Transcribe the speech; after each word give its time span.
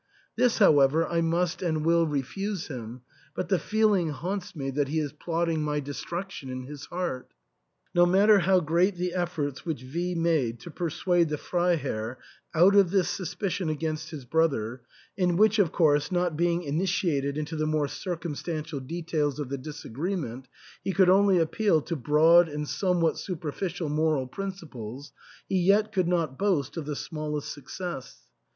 This, 0.35 0.57
however, 0.57 1.05
I 1.05 1.21
must 1.21 1.61
and 1.61 1.85
will 1.85 2.07
refuse 2.07 2.69
him, 2.69 3.01
but 3.35 3.49
the 3.49 3.59
feeling 3.59 4.09
haunts 4.09 4.55
me 4.55 4.71
that 4.71 4.87
he 4.87 4.97
is 4.99 5.13
plotting 5.13 5.61
my 5.61 5.79
destruction 5.79 6.49
in 6.49 6.63
his 6.63 6.87
heart." 6.87 7.27
No 7.93 8.07
matter 8.07 8.39
how 8.39 8.61
great 8.61 8.95
the 8.95 9.13
efforts 9.13 9.63
which 9.63 9.83
V 9.83 10.15
made 10.15 10.59
to 10.61 10.71
persuade 10.71 11.29
the 11.29 11.37
Freiherr 11.37 12.17
out 12.55 12.75
of 12.75 12.89
this 12.89 13.09
suspicion 13.11 13.69
against 13.69 14.09
his 14.09 14.25
brother, 14.25 14.81
in 15.17 15.37
which, 15.37 15.59
of 15.59 15.71
course, 15.71 16.11
not 16.11 16.35
being 16.35 16.63
initiated 16.63 17.37
into 17.37 17.55
the 17.55 17.67
more 17.67 17.87
circumstantial 17.87 18.79
details 18.79 19.37
of 19.37 19.49
the 19.49 19.57
disagreement, 19.59 20.47
he 20.83 20.93
could 20.93 21.11
only 21.11 21.37
appeal 21.37 21.79
to 21.81 21.95
broad 21.95 22.49
and 22.49 22.67
somewhat 22.67 23.19
super 23.19 23.51
ficial 23.51 23.87
moral 23.87 24.25
principles, 24.25 25.13
he 25.47 25.59
yet 25.59 25.91
could 25.91 26.07
not 26.07 26.39
boast 26.39 26.75
of 26.75 26.87
the 26.87 26.95
smallest 26.95 27.53
success. 27.53 28.21